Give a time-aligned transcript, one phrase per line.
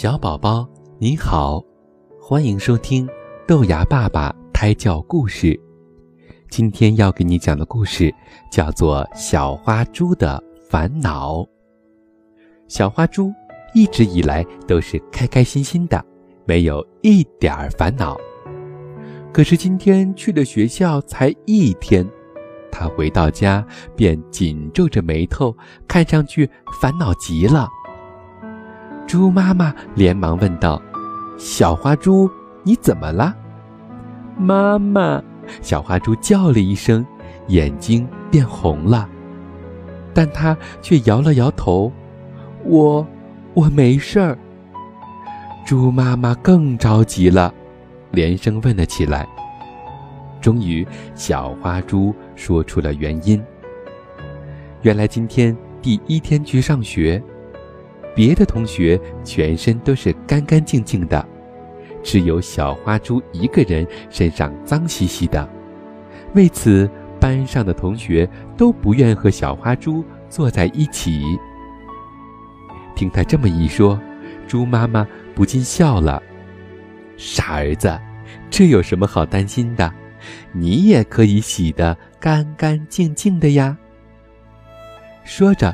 [0.00, 0.64] 小宝宝
[1.00, 1.60] 你好，
[2.20, 3.04] 欢迎收听
[3.48, 5.58] 豆芽爸爸胎教故事。
[6.48, 8.14] 今天要给你讲的故事
[8.48, 10.40] 叫做《小花猪的
[10.70, 11.38] 烦恼》。
[12.68, 13.32] 小花猪
[13.74, 16.00] 一直以来都是开开心心的，
[16.44, 18.16] 没有一点儿烦恼。
[19.32, 22.08] 可是今天去了学校才一天，
[22.70, 25.52] 他回到家便紧皱着眉头，
[25.88, 26.48] 看上去
[26.80, 27.68] 烦恼极了。
[29.08, 30.80] 猪妈妈连忙问道
[31.38, 32.30] ：“小花猪，
[32.62, 33.34] 你怎么了？”
[34.38, 35.20] 妈妈，
[35.62, 37.04] 小花猪叫了一声，
[37.46, 39.08] 眼睛变红了，
[40.12, 41.90] 但它却摇了摇头
[42.64, 43.04] ：“我，
[43.54, 44.36] 我没事儿。”
[45.64, 47.52] 猪妈妈更着急了，
[48.10, 49.26] 连声问了起来。
[50.38, 53.42] 终于，小花猪说出了原因：
[54.82, 57.22] 原来今天第一天去上学。
[58.18, 61.24] 别的同学全身都是干干净净的，
[62.02, 65.48] 只有小花猪一个人身上脏兮兮的。
[66.34, 71.22] 为此，班上的同学都不愿和小花猪坐在一起。
[72.96, 73.96] 听他这么一说，
[74.48, 76.20] 猪妈妈不禁笑了
[77.16, 77.96] ：“傻儿子，
[78.50, 79.94] 这有什么好担心的？
[80.50, 83.78] 你也可以洗得干干净净的呀。”
[85.22, 85.72] 说着。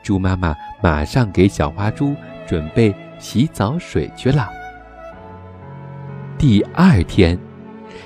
[0.00, 2.14] 猪妈妈马上给小花猪
[2.46, 4.48] 准备洗澡水去了。
[6.36, 7.38] 第二天，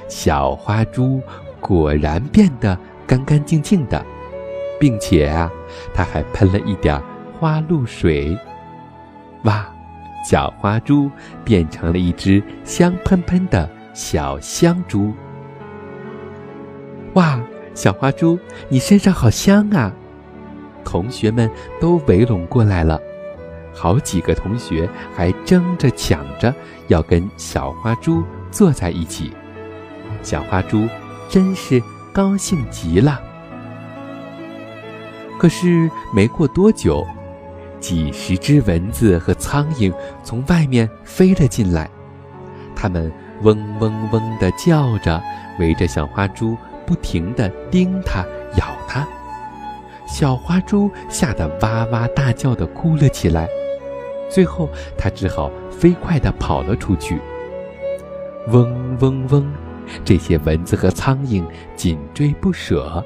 [0.09, 1.21] 小花猪
[1.61, 4.05] 果然变得干干净净的，
[4.81, 5.51] 并且啊，
[5.93, 7.01] 它还喷了一点
[7.39, 8.37] 花露水。
[9.45, 9.67] 哇，
[10.25, 11.11] 小花猪
[11.45, 15.13] 变成了一只香喷喷的小香猪。
[17.15, 17.39] 哇，
[17.75, 18.39] 小花猪，
[18.71, 19.93] 你身上好香啊！
[20.85, 21.51] 同学们
[21.81, 23.01] 都围拢过来了，
[23.73, 26.55] 好几个同学还争着抢着
[26.89, 29.33] 要跟小花猪坐在一起。
[30.23, 30.87] 小花猪
[31.29, 31.83] 真是
[32.13, 33.21] 高兴极了。
[35.39, 37.05] 可是没过多久，
[37.81, 39.93] 几十只蚊子和苍蝇
[40.23, 41.91] 从外面飞了进来，
[42.77, 43.11] 它们
[43.43, 45.21] 嗡嗡嗡地叫着，
[45.59, 46.57] 围着小花猪
[46.87, 48.25] 不停地叮它、
[48.57, 48.82] 咬。
[50.13, 53.49] 小花猪吓得哇哇大叫的哭了起来，
[54.29, 54.69] 最后
[54.99, 57.19] 它只好飞快地跑了出去。
[58.49, 59.51] 嗡嗡嗡，
[60.05, 61.43] 这些蚊子和苍蝇
[61.75, 63.03] 紧追不舍。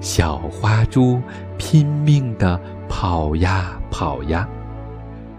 [0.00, 1.22] 小花猪
[1.56, 4.48] 拼命地跑呀跑呀，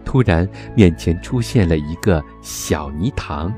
[0.05, 3.53] 突然面前出现了一个小泥塘。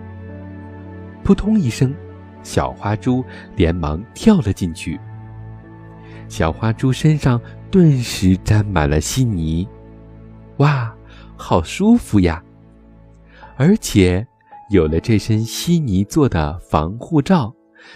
[1.24, 1.94] 扑通一声，
[2.42, 3.24] 小花猪
[3.56, 5.00] 连忙跳了进去。
[6.32, 9.68] 小花猪身上顿时沾满了稀泥，
[10.60, 10.96] 哇，
[11.36, 12.42] 好舒服呀！
[13.58, 14.26] 而且
[14.70, 17.54] 有了这身稀泥做的防护罩，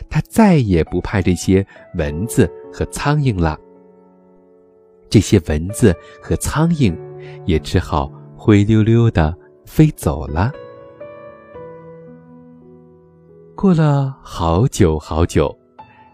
[0.09, 3.57] 它再也不怕这些蚊子和苍蝇了。
[5.09, 6.94] 这些蚊子和苍蝇
[7.45, 9.34] 也只好灰溜溜的
[9.66, 10.51] 飞走了。
[13.56, 15.57] 过了好久好久，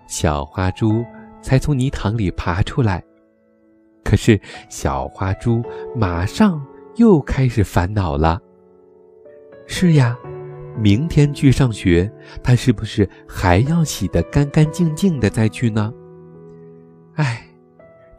[0.07, 1.03] 小花猪。
[1.41, 3.03] 才从泥塘里爬出来，
[4.03, 5.63] 可是小花猪
[5.96, 6.63] 马上
[6.96, 8.40] 又开始烦恼了。
[9.68, 10.18] 是呀，
[10.78, 12.12] 明天去上学，
[12.44, 15.94] 它是不是还要洗得干干净净的再去呢？
[17.16, 17.46] 哎，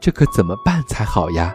[0.00, 1.54] 这可怎么办才好呀？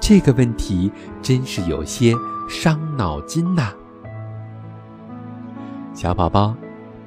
[0.00, 2.14] 这个问题真是有些
[2.48, 3.72] 伤脑筋呐，
[5.94, 6.56] 小宝宝。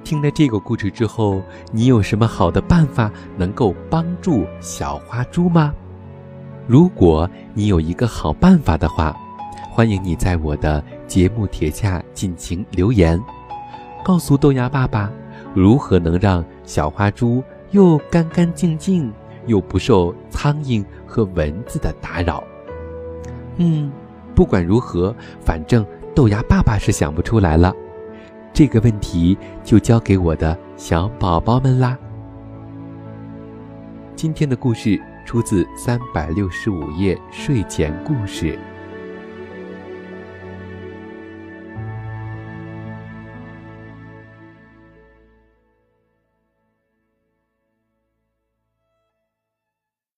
[0.05, 5.73] 听了这个故事之后，你有什么好的办法能够帮助小花猪吗？
[6.67, 9.17] 如果你有一个好办法的话，
[9.71, 13.19] 欢迎你在我的节目帖下尽情留言，
[14.05, 15.11] 告诉豆芽爸爸
[15.55, 19.11] 如何能让小花猪又干干净净，
[19.47, 22.43] 又不受苍蝇和蚊子的打扰。
[23.57, 23.91] 嗯，
[24.35, 25.83] 不管如何，反正
[26.13, 27.73] 豆芽爸爸是想不出来了。
[28.55, 31.99] 这个问题就交给我的小宝宝们啦。
[34.15, 38.57] 今天的故事出自三百六十五页睡前故事。